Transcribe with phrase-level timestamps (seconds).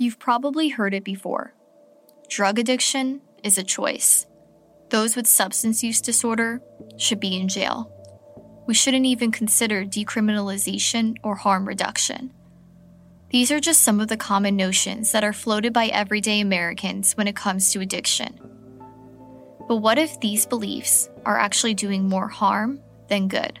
[0.00, 1.54] You've probably heard it before.
[2.28, 4.26] Drug addiction is a choice.
[4.90, 6.62] Those with substance use disorder
[6.96, 7.92] should be in jail.
[8.68, 12.32] We shouldn't even consider decriminalization or harm reduction.
[13.30, 17.26] These are just some of the common notions that are floated by everyday Americans when
[17.26, 18.38] it comes to addiction.
[19.66, 23.58] But what if these beliefs are actually doing more harm than good?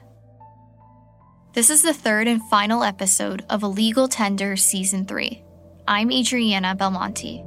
[1.52, 5.42] This is the third and final episode of Illegal Tender Season 3.
[5.90, 7.42] I'm Adriana Belmonte.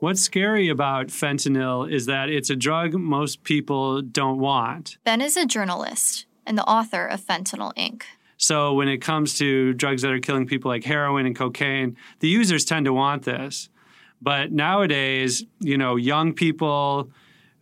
[0.00, 4.96] What's scary about fentanyl is that it's a drug most people don't want.
[5.04, 8.04] Ben is a journalist and the author of Fentanyl Inc.
[8.38, 12.28] So, when it comes to drugs that are killing people like heroin and cocaine, the
[12.28, 13.70] users tend to want this.
[14.20, 17.10] But nowadays, you know, young people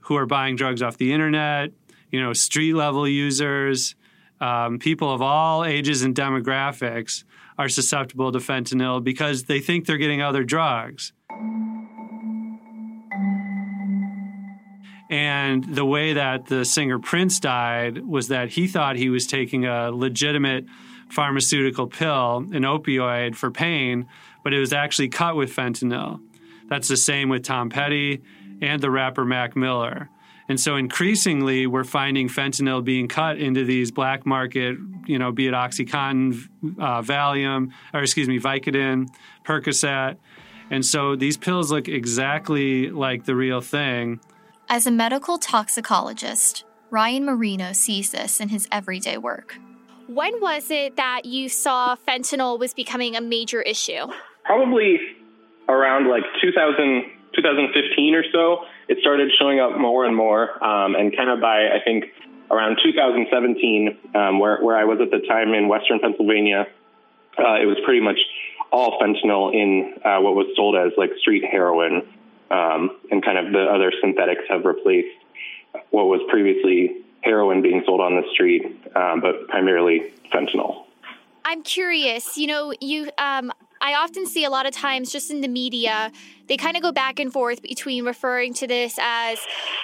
[0.00, 1.70] who are buying drugs off the internet,
[2.11, 3.94] you know, street level users,
[4.41, 7.25] um, people of all ages and demographics
[7.59, 11.12] are susceptible to fentanyl because they think they're getting other drugs.
[15.10, 19.66] And the way that the singer Prince died was that he thought he was taking
[19.66, 20.64] a legitimate
[21.10, 24.06] pharmaceutical pill, an opioid for pain,
[24.42, 26.20] but it was actually cut with fentanyl.
[26.69, 28.22] That's the same with Tom Petty
[28.62, 30.08] and the rapper Mac Miller.
[30.48, 35.47] And so increasingly, we're finding fentanyl being cut into these black market, you know, be
[35.47, 39.08] it OxyContin, uh, Valium, or excuse me, Vicodin,
[39.44, 40.16] Percocet.
[40.70, 44.20] And so these pills look exactly like the real thing.
[44.69, 49.56] As a medical toxicologist, Ryan Marino sees this in his everyday work.
[50.06, 54.06] When was it that you saw fentanyl was becoming a major issue?
[54.45, 54.98] Probably
[55.69, 58.65] around like 2000, 2015 or so.
[58.89, 62.06] It started showing up more and more, um, and kind of by I think
[62.50, 66.67] around 2017, um, where where I was at the time in Western Pennsylvania,
[67.38, 68.19] uh, it was pretty much
[68.72, 72.03] all fentanyl in uh, what was sold as like street heroin
[72.50, 75.16] um, and kind of the other synthetics have replaced
[75.91, 80.84] what was previously heroin being sold on the street, um, but primarily fentanyl.
[81.44, 82.37] I'm curious.
[82.37, 86.10] You know, you um, I often see a lot of times just in the media,
[86.47, 89.38] they kind of go back and forth between referring to this as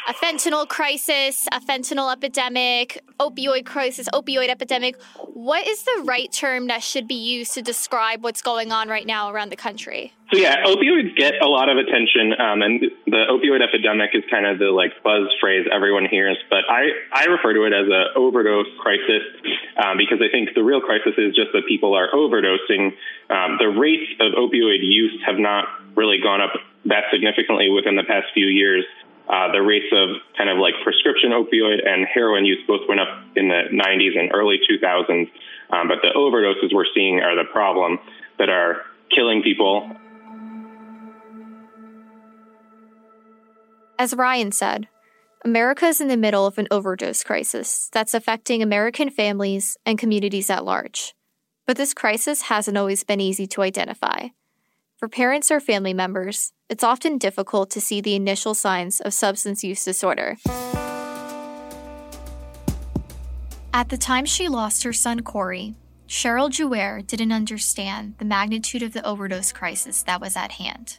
[0.08, 5.00] a fentanyl crisis, a fentanyl epidemic, opioid crisis, opioid epidemic.
[5.32, 9.06] What is the right term that should be used to describe what's going on right
[9.06, 10.12] now around the country?
[10.32, 14.46] So yeah, opioids get a lot of attention, um, and the opioid epidemic is kind
[14.46, 16.38] of the like buzz phrase everyone hears.
[16.48, 19.26] But I I refer to it as an overdose crisis
[19.76, 22.94] um, because I think the real crisis is just that people are overdosing.
[23.28, 25.66] Um, the rates of opioid use have not
[25.96, 26.52] really gone up
[26.86, 28.84] that significantly within the past few years.
[29.28, 33.08] Uh, the rates of kind of like prescription opioid and heroin use both went up
[33.36, 35.30] in the 90s and early 2000s,
[35.70, 37.98] um, but the overdoses we're seeing are the problem
[38.38, 38.82] that are
[39.14, 39.88] killing people.
[43.98, 44.88] As Ryan said,
[45.44, 50.50] America is in the middle of an overdose crisis that's affecting American families and communities
[50.50, 51.14] at large.
[51.66, 54.28] But this crisis hasn't always been easy to identify.
[55.00, 59.64] For parents or family members, it's often difficult to see the initial signs of substance
[59.64, 60.36] use disorder.
[63.72, 65.74] At the time she lost her son Corey,
[66.06, 70.98] Cheryl Juaire didn't understand the magnitude of the overdose crisis that was at hand.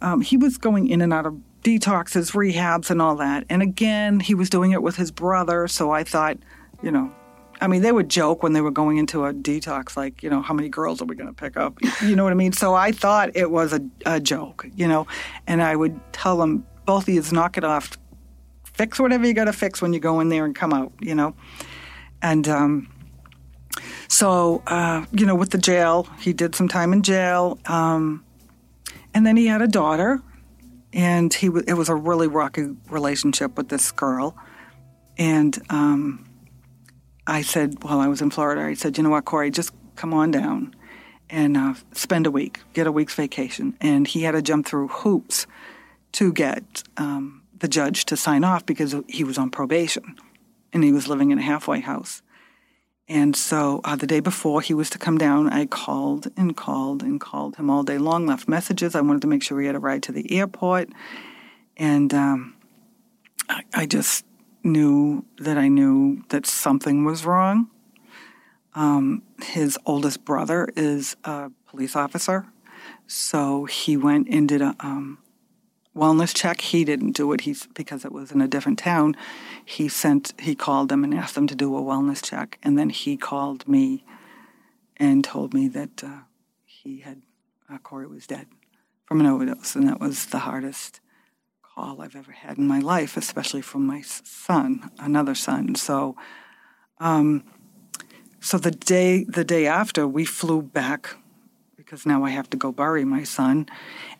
[0.00, 3.46] Um, he was going in and out of detoxes, rehabs, and all that.
[3.50, 5.66] And again, he was doing it with his brother.
[5.66, 6.36] So I thought,
[6.84, 7.12] you know,
[7.60, 10.40] I mean, they would joke when they were going into a detox, like, you know,
[10.40, 11.78] how many girls are we going to pick up?
[12.02, 12.52] You know what I mean?
[12.52, 15.06] So I thought it was a, a joke, you know,
[15.46, 17.98] and I would tell them, both of you, knock it off.
[18.64, 21.14] Fix whatever you got to fix when you go in there and come out, you
[21.14, 21.34] know?
[22.22, 22.88] And um,
[24.08, 27.58] so, uh, you know, with the jail, he did some time in jail.
[27.66, 28.24] Um,
[29.12, 30.22] and then he had a daughter,
[30.94, 34.34] and he w- it was a really rocky relationship with this girl.
[35.18, 36.26] And, um,
[37.30, 40.12] I said, while I was in Florida, I said, you know what, Corey, just come
[40.12, 40.74] on down
[41.30, 43.76] and uh, spend a week, get a week's vacation.
[43.80, 45.46] And he had to jump through hoops
[46.12, 50.16] to get um, the judge to sign off because he was on probation
[50.72, 52.20] and he was living in a halfway house.
[53.08, 57.04] And so uh, the day before he was to come down, I called and called
[57.04, 58.96] and called him all day long, left messages.
[58.96, 60.88] I wanted to make sure he had a ride to the airport.
[61.76, 62.56] And um,
[63.48, 64.24] I, I just
[64.62, 67.68] knew that I knew that something was wrong.
[68.74, 72.46] Um, his oldest brother is a police officer,
[73.06, 75.18] So he went and did a um,
[75.94, 76.60] wellness check.
[76.60, 77.42] He didn't do it.
[77.42, 79.16] He's because it was in a different town.
[79.64, 82.90] He sent he called them and asked them to do a wellness check, and then
[82.90, 84.04] he called me
[84.96, 86.20] and told me that uh,
[86.64, 87.22] he had
[87.68, 88.46] uh, Corey was dead
[89.06, 91.00] from an overdose, and that was the hardest
[91.80, 95.74] call I've ever had in my life, especially from my son, another son.
[95.74, 96.14] So,
[96.98, 97.44] um,
[98.40, 101.16] so the day the day after, we flew back
[101.76, 103.66] because now I have to go bury my son,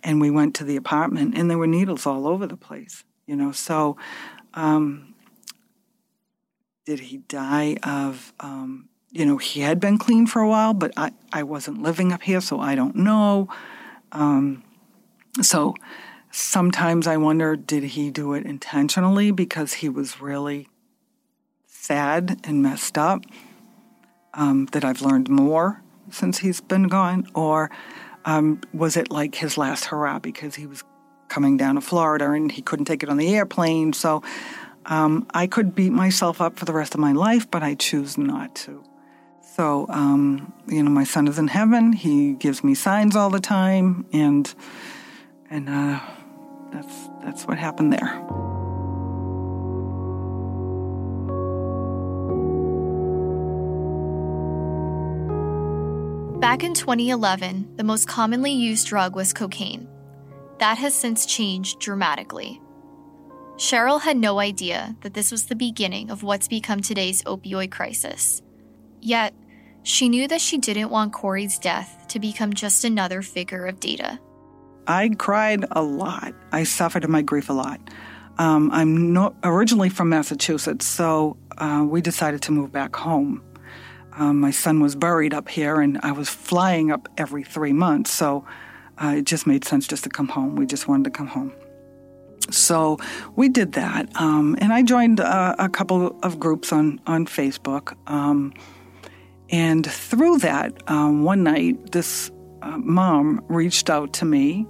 [0.02, 3.04] and we went to the apartment, and there were needles all over the place.
[3.26, 3.96] You know, so.
[4.54, 5.14] Um,
[6.86, 10.90] did he die of um, you know he had been clean for a while but
[10.96, 13.48] i, I wasn't living up here so i don't know
[14.10, 14.64] um,
[15.40, 15.74] so
[16.30, 20.68] sometimes I wonder did he do it intentionally because he was really
[21.66, 23.24] sad and messed up?
[24.32, 27.26] Um, that I've learned more since he's been gone?
[27.34, 27.70] Or
[28.24, 30.84] um, was it like his last hurrah because he was
[31.28, 33.92] coming down to Florida and he couldn't take it on the airplane?
[33.92, 34.22] So
[34.86, 38.16] um, I could beat myself up for the rest of my life, but I choose
[38.16, 38.84] not to.
[39.54, 41.92] So, um, you know, my son is in heaven.
[41.92, 44.52] He gives me signs all the time, and
[45.50, 46.00] and uh,
[46.70, 48.25] that's that's what happened there.
[56.40, 59.87] Back in 2011, the most commonly used drug was cocaine.
[60.58, 62.61] That has since changed dramatically.
[63.56, 68.40] Cheryl had no idea that this was the beginning of what's become today's opioid crisis.
[69.00, 69.34] Yet,
[69.82, 74.19] she knew that she didn't want Corey's death to become just another figure of data.
[74.86, 76.34] I cried a lot.
[76.52, 77.80] I suffered in my grief a lot.
[78.38, 83.42] Um, I'm not originally from Massachusetts, so uh, we decided to move back home.
[84.12, 88.10] Um, my son was buried up here, and I was flying up every three months,
[88.10, 88.44] so
[88.98, 90.56] uh, it just made sense just to come home.
[90.56, 91.52] We just wanted to come home.
[92.50, 92.98] So
[93.36, 97.96] we did that, um, and I joined uh, a couple of groups on on Facebook.
[98.10, 98.52] Um,
[99.50, 102.30] and through that, um, one night, this
[102.62, 104.66] uh, mom reached out to me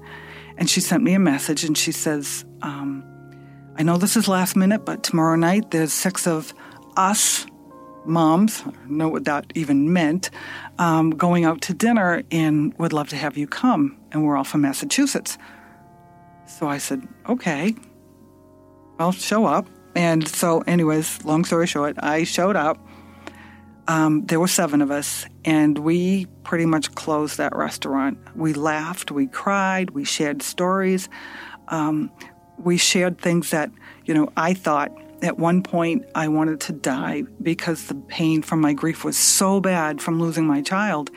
[0.56, 3.04] and she sent me a message and she says, um,
[3.76, 6.52] I know this is last minute, but tomorrow night there's six of
[6.96, 7.46] us
[8.04, 10.30] moms, I know what that even meant,
[10.78, 13.98] um, going out to dinner and would love to have you come.
[14.12, 15.38] And we're all from Massachusetts.
[16.46, 17.74] So I said, okay,
[18.98, 19.68] I'll show up.
[19.94, 22.78] And so, anyways, long story short, I showed up
[23.88, 28.18] um, there were seven of us, and we pretty much closed that restaurant.
[28.36, 31.08] We laughed, we cried, we shared stories.
[31.68, 32.10] Um,
[32.58, 33.70] we shared things that,
[34.04, 34.92] you know, I thought
[35.22, 39.60] at one point I wanted to die because the pain from my grief was so
[39.60, 41.10] bad from losing my child.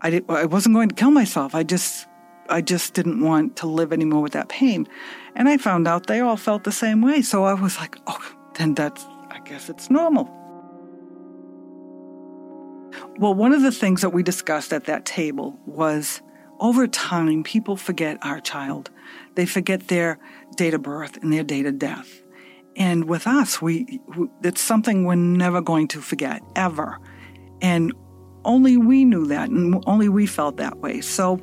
[0.00, 1.54] I, did, I wasn't going to kill myself.
[1.54, 2.06] I just,
[2.48, 4.86] I just didn't want to live anymore with that pain.
[5.34, 7.22] And I found out they all felt the same way.
[7.22, 10.37] So I was like, oh, then that's, I guess it's normal.
[13.18, 16.22] Well, one of the things that we discussed at that table was
[16.60, 18.90] over time, people forget our child.
[19.34, 20.20] They forget their
[20.56, 22.22] date of birth and their date of death.
[22.76, 24.00] And with us, we,
[24.44, 27.00] it's something we're never going to forget, ever.
[27.60, 27.92] And
[28.44, 31.00] only we knew that, and only we felt that way.
[31.00, 31.38] So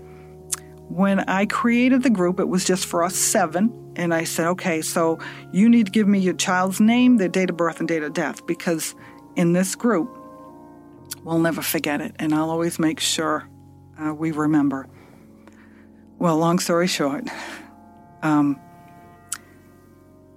[0.87, 3.91] when I created the group, it was just for us seven.
[3.97, 5.19] And I said, okay, so
[5.51, 8.13] you need to give me your child's name, their date of birth, and date of
[8.13, 8.95] death, because
[9.35, 10.14] in this group,
[11.25, 13.49] We'll never forget it, and I'll always make sure
[13.99, 14.87] uh, we remember.
[16.19, 17.27] Well, long story short,
[18.21, 18.59] um,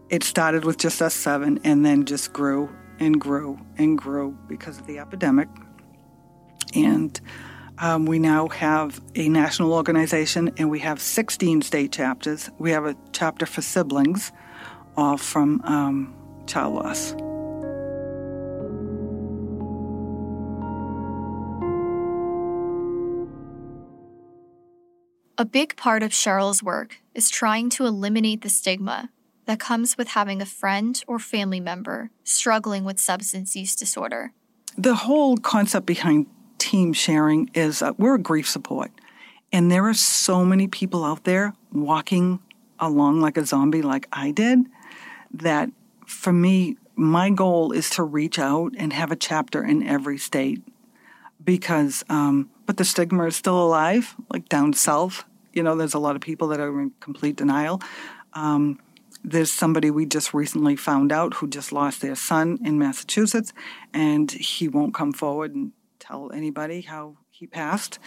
[0.09, 4.79] it started with just us seven and then just grew and grew and grew because
[4.79, 5.49] of the epidemic.
[6.75, 7.21] And
[7.77, 12.51] um, we now have a national organization and we have 16 state chapters.
[12.59, 14.33] We have a chapter for siblings,
[14.97, 16.15] all from um,
[16.47, 17.15] child loss.
[25.41, 29.09] A big part of Cheryl's work is trying to eliminate the stigma
[29.45, 34.33] that comes with having a friend or family member struggling with substance use disorder.
[34.77, 36.27] The whole concept behind
[36.59, 38.91] team sharing is uh, we're a grief support.
[39.53, 42.41] And there are so many people out there walking
[42.81, 44.59] along like a zombie, like I did,
[45.33, 45.71] that
[46.05, 50.65] for me, my goal is to reach out and have a chapter in every state
[51.45, 55.99] because, um, but the stigma is still alive, like down south you know, there's a
[55.99, 57.81] lot of people that are in complete denial.
[58.33, 58.79] Um,
[59.25, 63.53] there's somebody we just recently found out who just lost their son in Massachusetts,
[63.93, 67.99] and he won't come forward and tell anybody how he passed.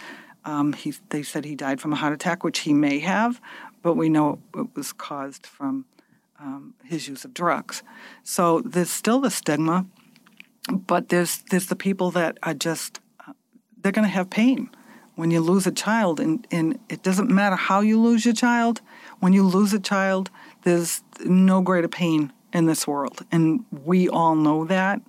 [0.44, 3.40] Um, he, they said he died from a heart attack, which he may have,
[3.82, 5.84] but we know it was caused from
[6.40, 7.82] um, his use of drugs.
[8.24, 9.86] So there's still the stigma,
[10.68, 13.32] but there's there's the people that are just uh,
[13.80, 14.70] they're going to have pain
[15.14, 18.80] when you lose a child, and, and it doesn't matter how you lose your child.
[19.20, 20.30] When you lose a child,
[20.62, 25.00] there's no greater pain in this world, and we all know that.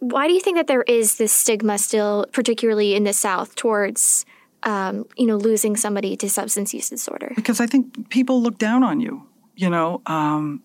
[0.00, 4.24] Why do you think that there is this stigma still, particularly in the South, towards
[4.62, 7.32] um, you know losing somebody to substance use disorder?
[7.36, 9.26] Because I think people look down on you.
[9.54, 10.62] You know, um,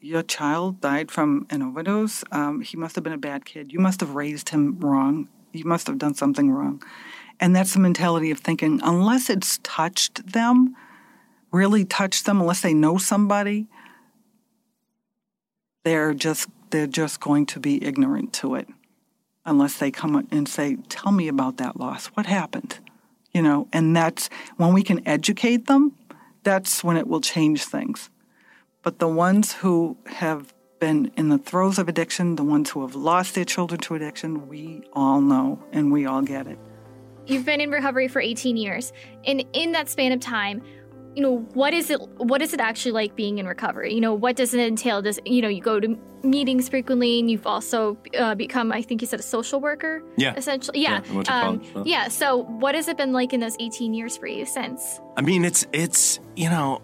[0.00, 2.24] your child died from an overdose.
[2.30, 3.72] Um, he must have been a bad kid.
[3.72, 5.28] You must have raised him wrong.
[5.54, 6.82] You must have done something wrong.
[7.38, 10.76] And that's the mentality of thinking, unless it's touched them,
[11.52, 13.68] really touched them, unless they know somebody,
[15.84, 18.68] they're just they're just going to be ignorant to it
[19.44, 22.06] unless they come and say, "Tell me about that loss.
[22.06, 22.78] What happened?"
[23.32, 25.92] You know, and that's when we can educate them,
[26.44, 28.10] that's when it will change things.
[28.82, 30.53] But the ones who have
[30.84, 34.46] been in the throes of addiction, the ones who have lost their children to addiction,
[34.48, 36.58] we all know and we all get it.
[37.26, 38.92] You've been in recovery for 18 years.
[39.24, 40.62] And in that span of time,
[41.14, 43.94] you know, what is it what is it actually like being in recovery?
[43.94, 45.00] You know, what does it entail?
[45.00, 49.00] Does you know, you go to meetings frequently and you've also uh, become I think
[49.00, 50.02] you said a social worker?
[50.18, 50.34] Yeah.
[50.36, 50.80] Essentially.
[50.80, 51.00] Yeah.
[51.02, 51.82] Yeah, I went to um, college, so.
[51.86, 52.08] yeah.
[52.08, 55.00] So what has it been like in those 18 years for you since?
[55.16, 56.82] I mean, it's it's you know,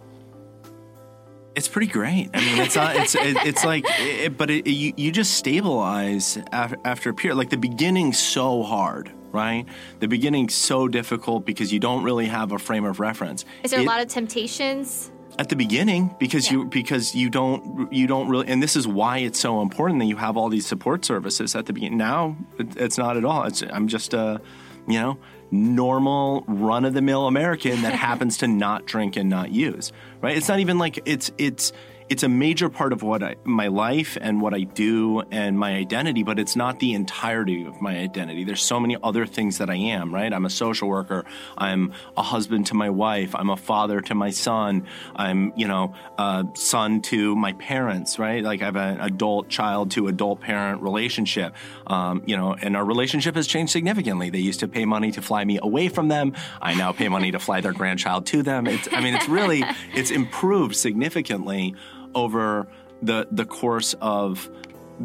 [1.61, 2.31] it's pretty great.
[2.33, 6.39] I mean, it's not, it's it, it's like, it, but it, you you just stabilize
[6.53, 7.37] after, after a period.
[7.37, 9.67] Like the beginning's so hard, right?
[10.01, 13.45] The beginning's so difficult because you don't really have a frame of reference.
[13.63, 15.13] Is there a lot of temptations?
[15.39, 16.59] at the beginning because Yeah.
[16.59, 20.07] you because you don't you don't really and this is why it's so important that
[20.07, 23.45] you have all these support services at the beginning now it, it's not at all
[23.45, 24.41] it's i'm just a
[24.89, 25.17] you know
[25.51, 30.37] normal run of the mill american that happens to not drink and not use right?
[30.37, 31.73] It's not even like it's it's
[32.11, 35.77] it's a major part of what I, my life and what I do and my
[35.77, 38.43] identity, but it's not the entirety of my identity.
[38.43, 40.33] There's so many other things that I am, right?
[40.33, 41.25] I'm a social worker.
[41.57, 43.37] I'm a husband to my wife.
[43.37, 44.89] I'm a father to my son.
[45.15, 48.43] I'm, you know, a son to my parents, right?
[48.43, 51.55] Like I have an adult child to adult parent relationship,
[51.87, 54.31] um, you know, and our relationship has changed significantly.
[54.31, 56.35] They used to pay money to fly me away from them.
[56.61, 58.67] I now pay money to fly their grandchild to them.
[58.67, 59.63] It's, I mean, it's really,
[59.95, 61.77] it's improved significantly
[62.15, 62.67] over
[63.03, 64.49] the the course of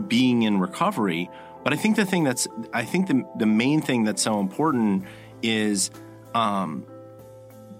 [0.08, 1.30] being in recovery.
[1.64, 5.06] But I think the thing that's I think the the main thing that's so important
[5.42, 5.90] is
[6.34, 6.86] um,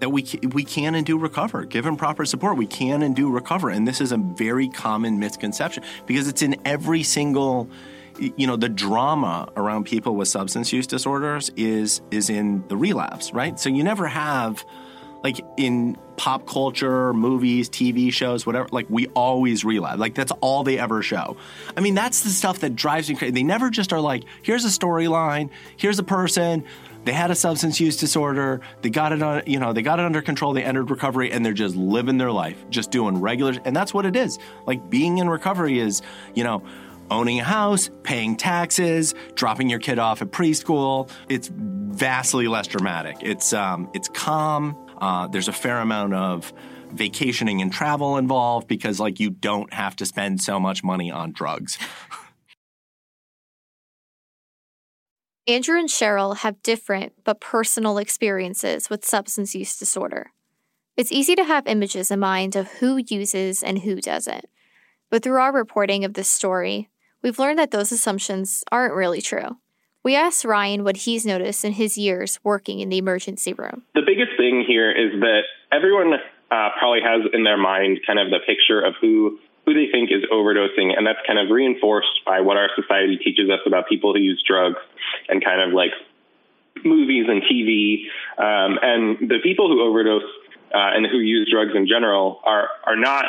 [0.00, 1.64] that we we can and do recover.
[1.64, 3.70] Given proper support, we can and do recover.
[3.70, 7.70] And this is a very common misconception because it's in every single
[8.18, 13.32] you know the drama around people with substance use disorders is is in the relapse,
[13.32, 13.58] right?
[13.58, 14.64] So you never have
[15.22, 19.98] like in pop culture, movies, TV shows, whatever, like we always relapse.
[19.98, 21.36] Like that's all they ever show.
[21.76, 23.32] I mean, that's the stuff that drives me crazy.
[23.32, 26.64] They never just are like, here's a storyline, here's a person,
[27.04, 30.04] they had a substance use disorder, they got it on, you know, they got it
[30.04, 33.76] under control, they entered recovery, and they're just living their life, just doing regular, and
[33.76, 34.38] that's what it is.
[34.66, 36.02] Like being in recovery is,
[36.34, 36.64] you know,
[37.10, 41.08] owning a house, paying taxes, dropping your kid off at preschool.
[41.28, 43.18] It's vastly less dramatic.
[43.20, 44.76] It's um, it's calm.
[44.98, 46.52] Uh, there's a fair amount of
[46.90, 51.32] vacationing and travel involved because like you don't have to spend so much money on
[51.32, 51.78] drugs.
[55.48, 60.32] Andrew and Cheryl have different but personal experiences with substance use disorder.
[60.96, 64.46] It's easy to have images in mind of who uses and who doesn't.
[65.08, 66.88] But through our reporting of this story,
[67.22, 69.58] we've learned that those assumptions aren't really true.
[70.06, 73.82] We asked Ryan what he's noticed in his years working in the emergency room.
[73.96, 75.40] The biggest thing here is that
[75.72, 79.90] everyone uh, probably has in their mind kind of the picture of who who they
[79.90, 83.88] think is overdosing, and that's kind of reinforced by what our society teaches us about
[83.88, 84.78] people who use drugs,
[85.28, 85.90] and kind of like
[86.84, 88.06] movies and TV.
[88.38, 90.22] Um, and the people who overdose
[90.72, 93.24] uh, and who use drugs in general are are not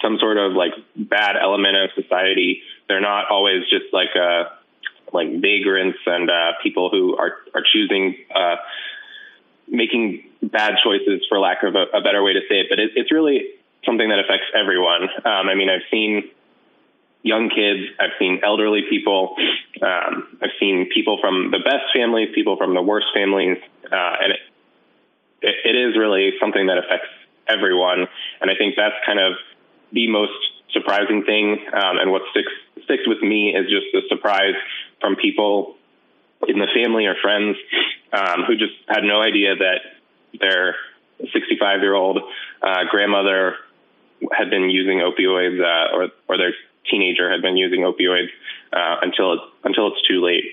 [0.00, 2.62] some sort of like bad element of society.
[2.86, 4.44] They're not always just like uh,
[5.12, 8.56] like vagrants and uh, people who are are choosing uh,
[9.68, 12.66] making bad choices, for lack of a, a better way to say it.
[12.70, 13.48] But it, it's really
[13.84, 15.02] something that affects everyone.
[15.24, 16.30] Um, I mean, I've seen
[17.22, 19.36] young kids, I've seen elderly people,
[19.82, 23.58] um, I've seen people from the best families, people from the worst families,
[23.90, 24.40] uh, and it,
[25.42, 27.10] it, it is really something that affects
[27.48, 28.06] everyone.
[28.40, 29.34] And I think that's kind of
[29.92, 30.32] the most
[30.72, 31.58] surprising thing.
[31.72, 32.52] Um, and what sticks
[32.84, 34.54] sticks with me is just the surprise
[35.00, 35.76] from people
[36.46, 37.56] in the family or friends
[38.12, 39.80] um, who just had no idea that
[40.40, 40.76] their
[41.32, 42.18] 65 year old
[42.62, 43.56] uh, grandmother
[44.32, 46.54] had been using opioids uh, or, or their
[46.90, 48.28] teenager had been using opioids
[48.72, 50.44] uh, until, it's, until it's too late.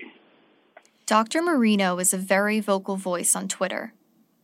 [1.05, 1.41] Dr.
[1.41, 3.93] Marino is a very vocal voice on Twitter,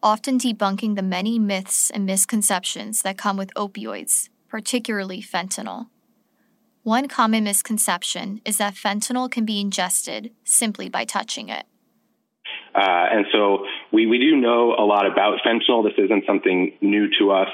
[0.04, 5.88] often debunking the many myths and misconceptions that come with opioids, particularly fentanyl.
[6.84, 11.66] One common misconception is that fentanyl can be ingested simply by touching it.
[12.74, 15.84] Uh, and so we, we do know a lot about fentanyl.
[15.84, 17.50] This isn't something new to us.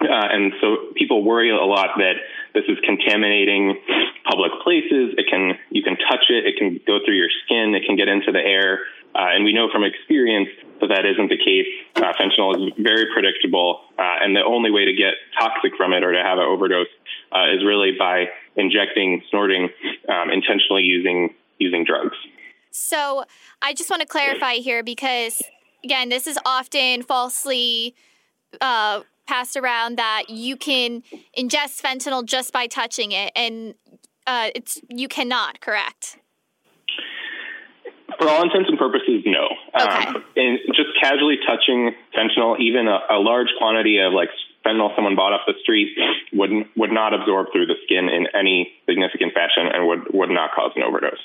[0.00, 2.14] Uh, and so people worry a lot that
[2.54, 3.80] this is contaminating
[4.28, 5.16] public places.
[5.16, 6.44] It can you can touch it.
[6.44, 7.74] It can go through your skin.
[7.74, 8.80] It can get into the air.
[9.16, 10.48] Uh, and we know from experience
[10.80, 11.66] that that isn't the case.
[11.96, 16.04] Uh, fentanyl is very predictable, uh, and the only way to get toxic from it
[16.04, 16.86] or to have an overdose
[17.32, 19.70] uh, is really by injecting, snorting,
[20.08, 22.16] um, intentionally using using drugs.
[22.70, 23.24] So
[23.62, 25.42] I just want to clarify here because
[25.82, 27.94] again, this is often falsely
[28.60, 31.02] uh, passed around that you can
[31.38, 33.74] ingest fentanyl just by touching it, and
[34.26, 35.62] uh, it's you cannot.
[35.62, 36.18] Correct.
[38.18, 39.48] For all intents and purposes, no.
[39.74, 40.06] Okay.
[40.06, 44.30] Um, and just casually touching fentanyl, even a, a large quantity of like
[44.64, 45.96] fentanyl someone bought off the street
[46.32, 50.50] would would not absorb through the skin in any significant fashion and would would not
[50.52, 51.22] cause an overdose.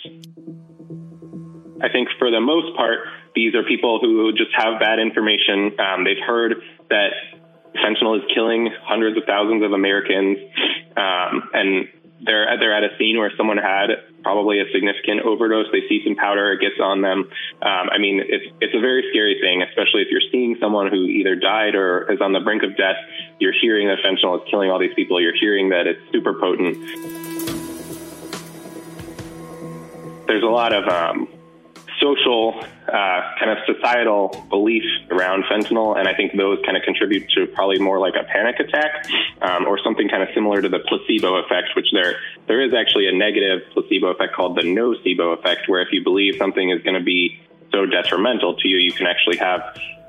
[1.82, 3.00] I think for the most part,
[3.34, 5.74] these are people who just have bad information.
[5.80, 7.10] Um, they've heard that
[7.76, 10.38] fentanyl is killing hundreds of thousands of Americans,
[10.96, 11.88] um, and
[12.24, 13.90] they're they're at a scene where someone had
[14.24, 15.68] probably a significant overdose.
[15.72, 17.30] They see some powder, it gets on them.
[17.62, 21.06] Um, I mean, it's it's a very scary thing, especially if you're seeing someone who
[21.06, 22.98] either died or is on the brink of death.
[23.40, 25.20] You're hearing that fentanyl is killing all these people.
[25.22, 26.78] You're hearing that it's super potent.
[30.28, 31.28] There's a lot of um,
[32.02, 37.30] social, uh, kind of societal belief around fentanyl, and I think those kind of contribute
[37.32, 39.06] to probably more like a panic attack
[39.42, 42.16] um, or something kind of similar to the placebo effect, which there
[42.48, 46.36] there is actually a negative placebo effect called the nocebo effect, where if you believe
[46.38, 47.40] something is going to be
[47.72, 49.62] so detrimental to you, you can actually have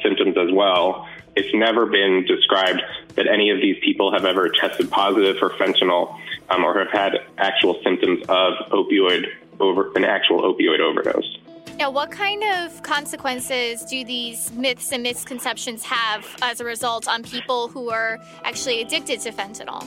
[0.03, 1.07] symptoms as well.
[1.37, 2.83] It's never been described
[3.15, 6.19] that any of these people have ever tested positive for fentanyl
[6.51, 9.27] um, or have had actual symptoms of opioid
[9.61, 11.39] over an actual opioid overdose.
[11.83, 17.25] Now, what kind of consequences do these myths and misconceptions have as a result on
[17.25, 19.85] people who are actually addicted to fentanyl?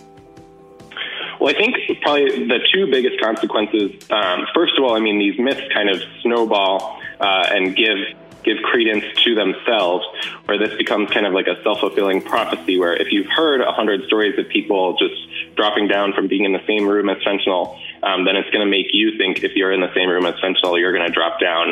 [1.40, 3.94] Well, I think probably the two biggest consequences.
[4.12, 7.98] Um, first of all, I mean these myths kind of snowball uh, and give
[8.44, 10.06] give credence to themselves,
[10.48, 12.78] where this becomes kind of like a self fulfilling prophecy.
[12.78, 15.16] Where if you've heard a hundred stories of people just
[15.56, 18.70] dropping down from being in the same room as fentanyl, um, then it's going to
[18.70, 21.40] make you think if you're in the same room as fentanyl, you're going to drop
[21.40, 21.72] down.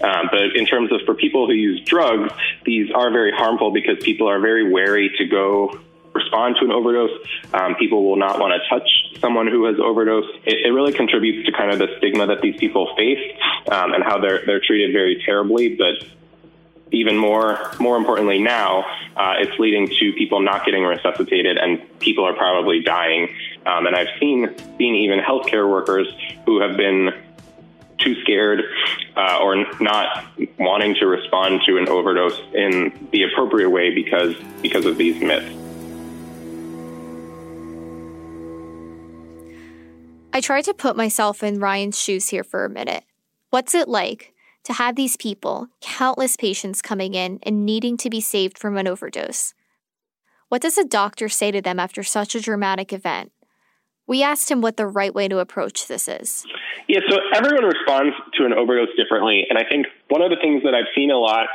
[0.00, 2.32] Um, but in terms of for people who use drugs,
[2.64, 5.78] these are very harmful because people are very wary to go
[6.14, 7.10] respond to an overdose.
[7.52, 8.88] Um, people will not want to touch
[9.20, 10.28] someone who has overdosed.
[10.46, 13.36] It, it, really contributes to kind of the stigma that these people face
[13.70, 15.76] um, and how they're they're treated very terribly.
[15.76, 16.06] But
[16.92, 18.84] even more more importantly now,
[19.16, 23.34] uh, it's leading to people not getting resuscitated and people are probably dying.
[23.66, 26.06] Um, and I've seen seen even healthcare workers
[26.44, 27.10] who have been
[27.98, 28.62] too scared
[29.16, 30.26] uh, or not
[30.58, 35.64] wanting to respond to an overdose in the appropriate way because because of these myths.
[40.32, 43.04] I tried to put myself in Ryan's shoes here for a minute.
[43.50, 48.20] What's it like to have these people, countless patients coming in and needing to be
[48.20, 49.54] saved from an overdose?
[50.48, 53.30] What does a doctor say to them after such a dramatic event?
[54.06, 56.44] We asked him what the right way to approach this is.
[56.88, 59.46] Yeah, so everyone responds to an overdose differently.
[59.48, 61.48] And I think one of the things that I've seen a lot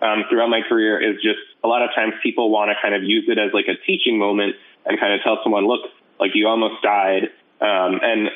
[0.00, 3.02] um, throughout my career is just a lot of times people want to kind of
[3.02, 5.90] use it as like a teaching moment and kind of tell someone, look,
[6.20, 7.24] like you almost died.
[7.60, 8.30] Um, and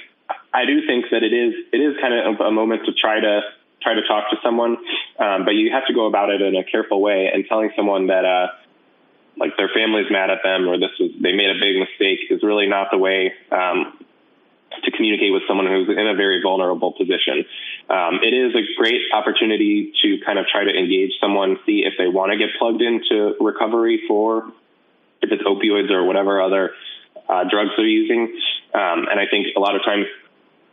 [0.53, 3.41] I do think that it is it is kind of a moment to try to
[3.83, 4.77] try to talk to someone,
[5.19, 7.31] um, but you have to go about it in a careful way.
[7.33, 8.49] And telling someone that uh,
[9.37, 12.43] like their family's mad at them or this was they made a big mistake is
[12.43, 13.99] really not the way um,
[14.85, 17.45] to communicate with someone who's in a very vulnerable position.
[17.89, 21.95] Um, it is a great opportunity to kind of try to engage someone, see if
[21.99, 24.53] they want to get plugged into recovery for
[25.23, 26.73] if it's opioids or whatever other
[27.29, 28.35] uh, drugs they're using.
[28.73, 30.07] Um, and I think a lot of times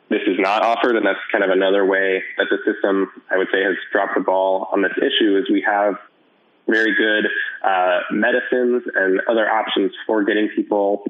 [0.10, 3.48] this is not offered, and that's kind of another way that the system, I would
[3.52, 5.38] say, has dropped the ball on this issue.
[5.38, 5.96] Is we have
[6.68, 7.26] very good
[7.64, 11.06] uh, medicines and other options for getting people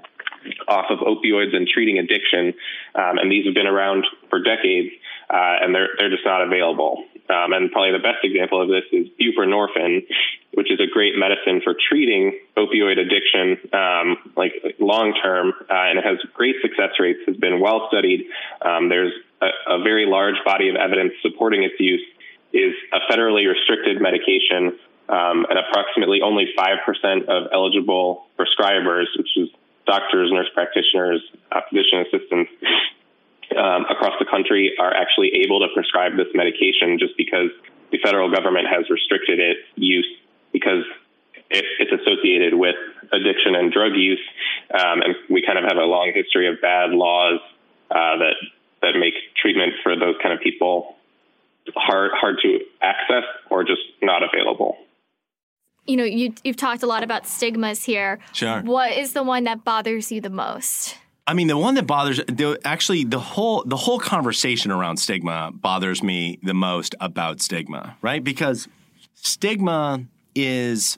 [0.67, 2.53] off of opioids and treating addiction,
[2.95, 4.89] um, and these have been around for decades,
[5.29, 7.03] uh, and they're they're just not available.
[7.29, 10.07] Um, and probably the best example of this is buprenorphine,
[10.53, 15.99] which is a great medicine for treating opioid addiction, um, like long term, uh, and
[15.99, 17.19] it has great success rates.
[17.27, 18.27] Has been well studied.
[18.61, 22.03] Um, there's a, a very large body of evidence supporting its use.
[22.53, 29.29] Is a federally restricted medication, um, and approximately only five percent of eligible prescribers, which
[29.37, 29.49] is
[29.85, 32.51] doctors, nurse practitioners, uh, physician assistants,
[33.55, 37.49] um, across the country are actually able to prescribe this medication just because
[37.91, 40.07] the federal government has restricted its use
[40.51, 40.83] because
[41.49, 42.75] it, it's associated with
[43.11, 44.19] addiction and drug use.
[44.73, 47.39] Um, and we kind of have a long history of bad laws
[47.89, 48.35] uh, that
[48.81, 50.95] that make treatment for those kind of people
[51.75, 54.77] hard hard to access or just not available.
[55.87, 58.19] You know, you, you've talked a lot about stigmas here.
[58.33, 58.61] Sure.
[58.61, 60.97] What is the one that bothers you the most?
[61.25, 65.51] I mean, the one that bothers the, actually the whole the whole conversation around stigma
[65.53, 68.23] bothers me the most about stigma, right?
[68.23, 68.69] Because
[69.13, 70.97] stigma is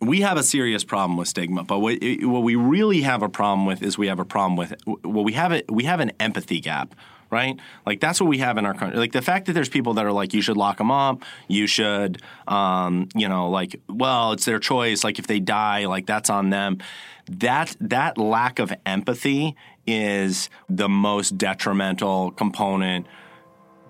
[0.00, 3.66] we have a serious problem with stigma, but what, what we really have a problem
[3.66, 6.60] with is we have a problem with well, we have it we have an empathy
[6.60, 6.94] gap
[7.30, 7.58] right?
[7.86, 8.98] Like that's what we have in our country.
[8.98, 11.66] Like the fact that there's people that are like, you should lock them up, you
[11.66, 15.04] should, um, you know, like, well, it's their choice.
[15.04, 16.78] Like if they die, like that's on them.
[17.30, 23.06] That that lack of empathy is the most detrimental component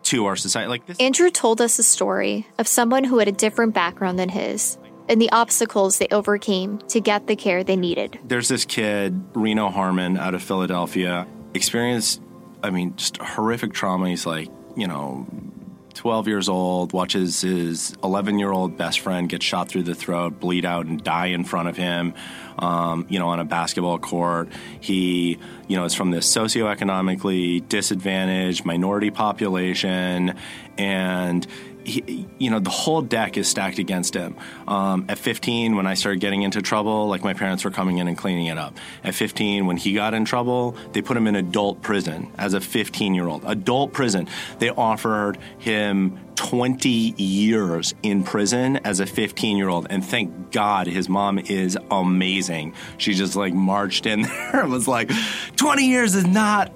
[0.05, 0.69] to our society.
[0.69, 0.99] Like this.
[0.99, 5.21] Andrew told us a story of someone who had a different background than his and
[5.21, 8.19] the obstacles they overcame to get the care they needed.
[8.25, 12.21] There's this kid, Reno Harmon, out of Philadelphia, experienced
[12.63, 14.09] I mean, just horrific trauma.
[14.09, 15.27] He's like, you know,
[15.99, 20.39] 12 years old, watches his 11 year old best friend get shot through the throat,
[20.39, 22.15] bleed out, and die in front of him,
[22.59, 24.49] um, you know, on a basketball court.
[24.81, 30.37] He, you know, is from this socioeconomically disadvantaged minority population,
[30.77, 31.45] and
[31.89, 34.37] he, you know, the whole deck is stacked against him.
[34.67, 38.09] Um, at 15, when I started getting into trouble, like my parents were coming in
[38.09, 38.77] and cleaning it up.
[39.03, 42.61] At 15, when he got in trouble, they put him in adult prison as a
[42.61, 43.43] 15 year old.
[43.47, 44.29] Adult prison.
[44.59, 49.89] They offered him 20 years in prison as a 15 year old.
[49.91, 52.75] And thank God his mom is amazing.
[52.97, 54.23] She just like marched in
[54.53, 55.11] there and was like,
[55.57, 56.71] 20 years is not,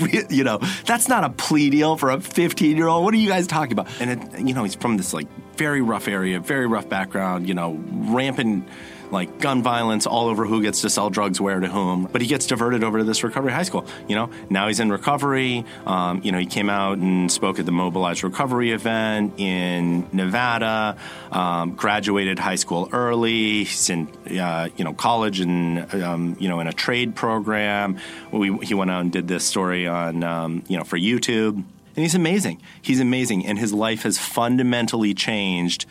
[0.30, 3.02] you know, that's not a plea deal for a 15 year old.
[3.02, 3.88] What are you guys talking about?
[4.00, 5.26] And, it, you know, he's from this like
[5.56, 8.68] very rough area, very rough background, you know, rampant
[9.10, 12.08] like gun violence all over who gets to sell drugs where to whom.
[12.10, 13.86] But he gets diverted over to this recovery high school.
[14.06, 15.64] You know, now he's in recovery.
[15.86, 20.96] Um, you know, he came out and spoke at the Mobilized Recovery event in Nevada.
[21.32, 23.64] Um, graduated high school early.
[23.64, 27.98] He's in uh, you know college and um, you know in a trade program.
[28.32, 31.54] We, he went out and did this story on um, you know for YouTube.
[31.54, 32.62] And he's amazing.
[32.80, 33.44] He's amazing.
[33.46, 35.84] And his life has fundamentally changed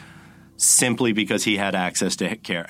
[0.56, 2.68] simply because he had access to care.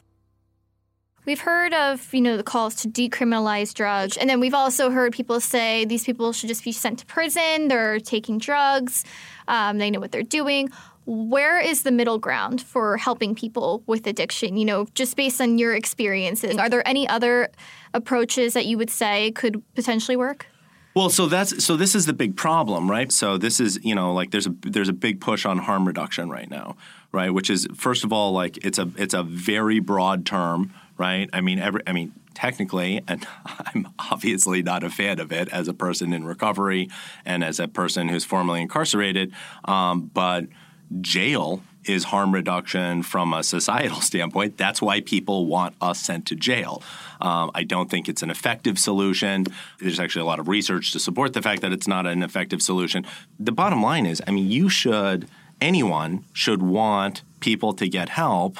[1.27, 4.15] We've heard of, you know, the calls to decriminalize drugs.
[4.15, 7.67] And then we've also heard people say these people should just be sent to prison.
[7.67, 9.03] They're taking drugs.
[9.49, 10.69] Um, they know what they're doing.
[11.05, 14.55] Where is the middle ground for helping people with addiction?
[14.55, 17.49] You know, just based on your experiences, are there any other
[17.93, 20.47] approaches that you would say could potentially work?
[20.95, 23.11] Well, so that's so this is the big problem, right?
[23.11, 26.29] So this is, you know, like there's a there's a big push on harm reduction
[26.29, 26.77] right now,
[27.11, 27.31] right?
[27.31, 31.29] Which is first of all like it's a it's a very broad term, right?
[31.33, 35.67] I mean, every, I mean, technically, and I'm obviously not a fan of it as
[35.67, 36.89] a person in recovery
[37.25, 39.33] and as a person who's formerly incarcerated,
[39.65, 40.45] um, but
[41.01, 44.57] jail is harm reduction from a societal standpoint.
[44.57, 46.81] That's why people want us sent to jail.
[47.21, 49.45] Um, I don't think it's an effective solution.
[49.79, 52.61] There's actually a lot of research to support the fact that it's not an effective
[52.61, 53.05] solution.
[53.39, 55.27] The bottom line is, I mean, you should,
[55.61, 58.59] anyone should want people to get help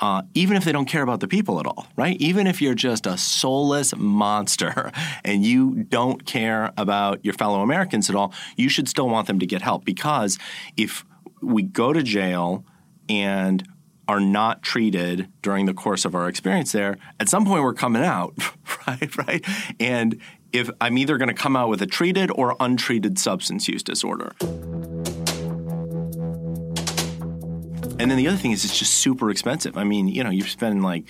[0.00, 2.16] uh, even if they don't care about the people at all, right?
[2.20, 4.92] Even if you're just a soulless monster
[5.24, 9.38] and you don't care about your fellow Americans at all, you should still want them
[9.38, 10.38] to get help because
[10.76, 11.04] if
[11.40, 12.64] we go to jail
[13.08, 13.66] and
[14.08, 18.02] are not treated during the course of our experience there, at some point we're coming
[18.02, 18.34] out,
[18.86, 19.16] right?
[19.16, 19.44] Right?
[19.80, 20.20] And
[20.52, 24.32] if I'm either going to come out with a treated or untreated substance use disorder.
[27.98, 29.76] And then the other thing is it's just super expensive.
[29.78, 31.04] I mean, you know, you're spending like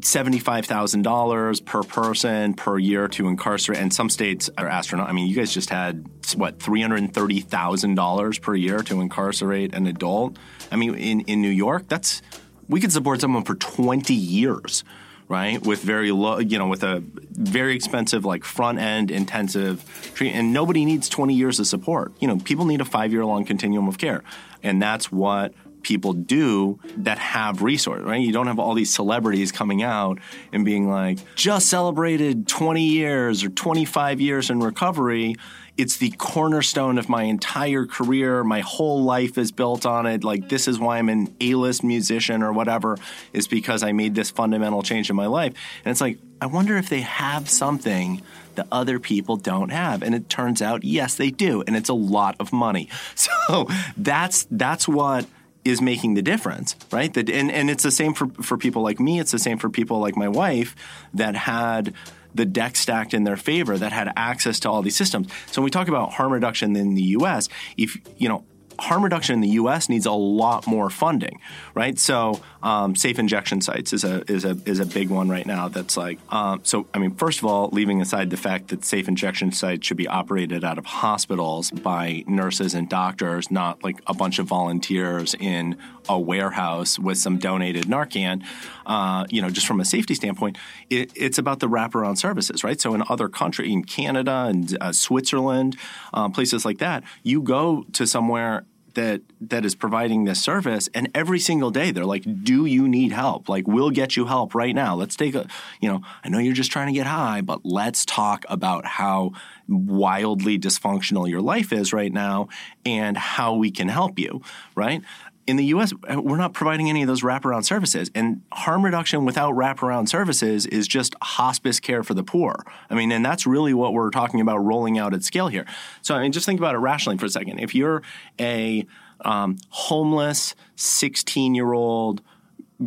[0.00, 3.78] $75,000 per person per year to incarcerate.
[3.78, 5.12] And some states are astronomical.
[5.12, 10.38] I mean, you guys just had, what, $330,000 per year to incarcerate an adult?
[10.72, 12.22] I mean, in, in New York, that's,
[12.68, 14.84] we could support someone for 20 years
[15.28, 15.64] right?
[15.66, 17.02] With very low, you know, with a
[17.32, 20.38] very expensive, like front end intensive treatment.
[20.38, 22.12] And nobody needs 20 years of support.
[22.20, 24.22] You know, people need a five year long continuum of care.
[24.62, 25.52] And that's what
[25.86, 28.20] people do that have resources, right?
[28.20, 30.18] You don't have all these celebrities coming out
[30.52, 35.36] and being like, just celebrated 20 years or 25 years in recovery.
[35.76, 38.42] It's the cornerstone of my entire career.
[38.42, 40.24] My whole life is built on it.
[40.24, 42.96] Like, this is why I'm an A list musician or whatever,
[43.32, 45.52] is because I made this fundamental change in my life.
[45.84, 48.22] And it's like, I wonder if they have something
[48.56, 50.02] that other people don't have.
[50.02, 51.62] And it turns out, yes, they do.
[51.64, 52.88] And it's a lot of money.
[53.14, 55.26] So that's, that's what
[55.66, 57.12] is making the difference, right?
[57.14, 59.18] That, and, and it's the same for, for people like me.
[59.18, 60.74] It's the same for people like my wife
[61.14, 61.92] that had
[62.34, 65.28] the deck stacked in their favor, that had access to all these systems.
[65.46, 68.44] So when we talk about harm reduction in the U.S., if you know
[68.78, 69.88] harm reduction in the U.S.
[69.88, 71.40] needs a lot more funding,
[71.74, 71.98] right?
[71.98, 75.68] So, um, safe injection sites is a is a is a big one right now.
[75.68, 79.08] That's like, um, so I mean, first of all, leaving aside the fact that safe
[79.08, 84.14] injection sites should be operated out of hospitals by nurses and doctors, not like a
[84.14, 85.76] bunch of volunteers in
[86.08, 88.44] a warehouse with some donated Narcan.
[88.86, 90.56] Uh, you know, just from a safety standpoint,
[90.88, 92.80] it, it's about the wraparound services, right?
[92.80, 95.76] So, in other countries, in Canada and uh, Switzerland,
[96.14, 98.64] uh, places like that, you go to somewhere
[98.96, 103.12] that that is providing this service and every single day they're like do you need
[103.12, 103.48] help?
[103.48, 104.96] Like we'll get you help right now.
[104.96, 105.46] Let's take a
[105.80, 109.32] you know i know you're just trying to get high but let's talk about how
[109.68, 112.48] wildly dysfunctional your life is right now
[112.84, 114.40] and how we can help you
[114.74, 115.02] right
[115.46, 118.10] in the US, we're not providing any of those wraparound services.
[118.14, 122.64] And harm reduction without wraparound services is just hospice care for the poor.
[122.90, 125.64] I mean, and that's really what we're talking about rolling out at scale here.
[126.02, 127.60] So, I mean, just think about it rationally for a second.
[127.60, 128.02] If you're
[128.40, 128.86] a
[129.20, 132.22] um, homeless 16 year old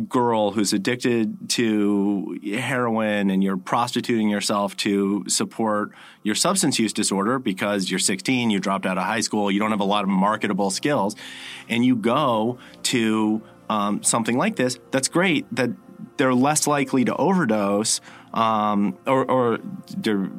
[0.08, 5.90] girl who's addicted to heroin and you're prostituting yourself to support
[6.22, 9.70] your substance use disorder because you're 16, you dropped out of high school, you don't
[9.70, 11.16] have a lot of marketable skills,
[11.68, 15.70] and you go to um, something like this, that's great that
[16.16, 18.00] they're less likely to overdose
[18.32, 19.58] um, or, or
[19.96, 20.30] they're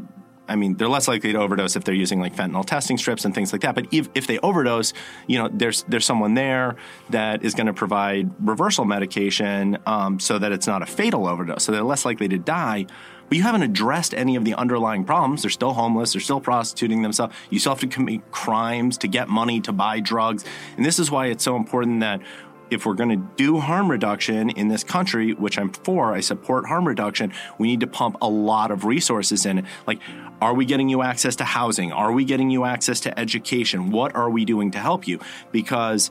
[0.52, 3.34] I mean, they're less likely to overdose if they're using like fentanyl testing strips and
[3.34, 3.74] things like that.
[3.74, 4.92] But if, if they overdose,
[5.28, 6.76] you know, there's there's someone there
[7.10, 11.64] that is going to provide reversal medication um, so that it's not a fatal overdose.
[11.64, 12.86] So they're less likely to die.
[13.30, 15.44] But you haven't addressed any of the underlying problems.
[15.44, 16.12] They're still homeless.
[16.12, 17.34] They're still prostituting themselves.
[17.50, 20.44] You still have to commit crimes to get money to buy drugs.
[20.76, 22.20] And this is why it's so important that
[22.72, 26.66] if we're going to do harm reduction in this country, which I'm for, I support
[26.66, 29.68] harm reduction, we need to pump a lot of resources in.
[29.86, 30.00] Like,
[30.42, 31.92] are we getting you access to housing?
[31.92, 33.92] Are we getting you access to education?
[33.92, 35.20] What are we doing to help you?
[35.52, 36.10] Because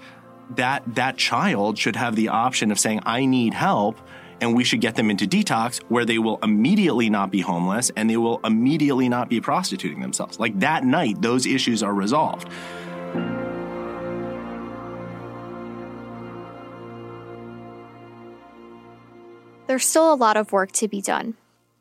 [0.56, 3.98] that that child should have the option of saying, I need help
[4.40, 8.08] and we should get them into detox where they will immediately not be homeless and
[8.08, 10.38] they will immediately not be prostituting themselves.
[10.38, 12.48] Like that night, those issues are resolved.
[19.70, 21.34] There's still a lot of work to be done.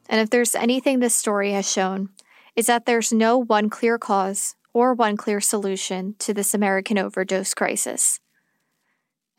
[0.08, 2.10] And if there's anything this story has shown,
[2.56, 7.56] is that there's no one clear cause or one clear solution to this American overdose
[7.56, 8.20] crisis.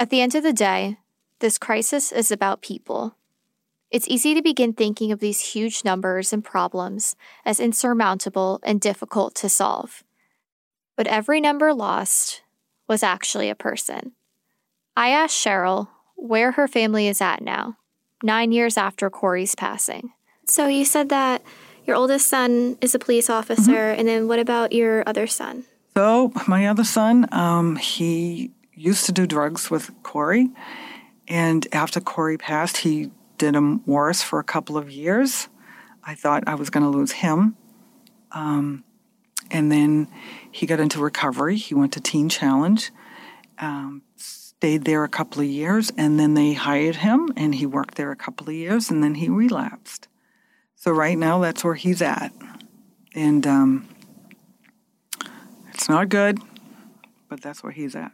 [0.00, 0.98] At the end of the day,
[1.38, 3.14] this crisis is about people.
[3.88, 9.36] It's easy to begin thinking of these huge numbers and problems as insurmountable and difficult
[9.36, 10.02] to solve.
[10.96, 12.42] But every number lost
[12.88, 14.10] was actually a person.
[14.96, 15.86] I asked Cheryl
[16.16, 17.76] where her family is at now,
[18.22, 20.12] nine years after Corey's passing.
[20.46, 21.42] So you said that
[21.84, 24.00] your oldest son is a police officer, mm-hmm.
[24.00, 25.64] and then what about your other son?
[25.96, 30.48] So my other son, um, he used to do drugs with Corey,
[31.28, 35.48] and after Corey passed, he did him worse for a couple of years.
[36.04, 37.56] I thought I was going to lose him.
[38.32, 38.84] Um,
[39.50, 40.08] and then
[40.50, 41.56] he got into recovery.
[41.56, 42.90] He went to Teen Challenge,
[43.58, 44.02] um,
[44.60, 48.12] stayed there a couple of years, and then they hired him, and he worked there
[48.12, 50.06] a couple of years, and then he relapsed.
[50.76, 52.32] So right now, that's where he's at,
[53.14, 53.88] and um,
[55.72, 56.38] it's not good,
[57.28, 58.12] but that's where he's at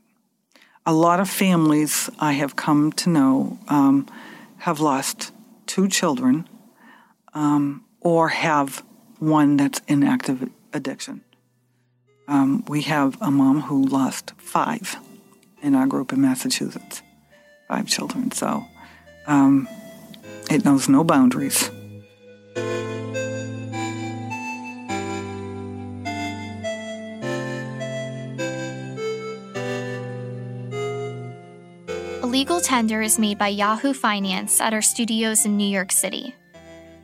[0.87, 4.07] a lot of families I have come to know um,
[4.59, 5.33] have lost
[5.67, 6.49] two children
[7.35, 8.85] um, or have
[9.19, 11.23] one that's in active addiction.
[12.29, 14.97] Um, we have a mom who lost five
[15.63, 17.03] in our group in Massachusetts,
[17.69, 18.31] five children.
[18.31, 18.65] So
[19.27, 19.69] um,
[20.51, 21.71] it knows no boundaries.
[32.23, 36.35] Illegal Tender is made by Yahoo Finance at our studios in New York City.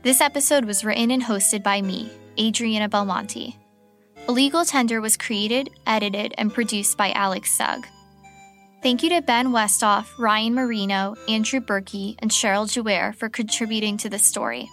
[0.02, 3.56] This episode was written and hosted by me, Adriana Belmonte.
[4.28, 7.86] Illegal Tender was created, edited, and produced by Alex Sugg.
[8.82, 14.10] Thank you to Ben Westhoff, Ryan Marino, Andrew Berkey, and Cheryl Juaire for contributing to
[14.10, 14.68] this story.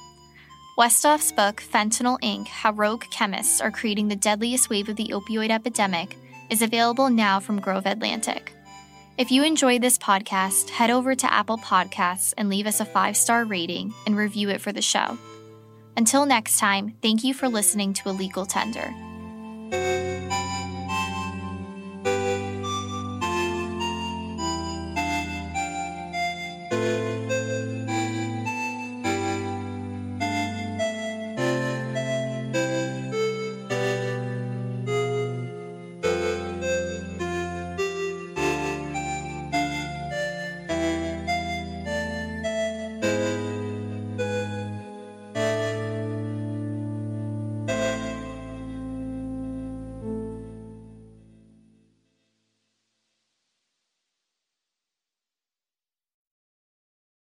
[0.79, 2.47] Westhoff's book, Fentanyl Inc.
[2.47, 6.17] How Rogue Chemists Are Creating the Deadliest Wave of the Opioid Epidemic,
[6.49, 8.51] is available now from Grove Atlantic.
[9.19, 13.15] If you enjoyed this podcast, head over to Apple Podcasts and leave us a five
[13.15, 15.19] star rating and review it for the show.
[15.97, 18.91] Until next time, thank you for listening to Illegal Tender.